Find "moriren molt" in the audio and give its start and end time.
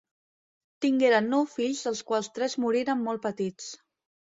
2.67-3.27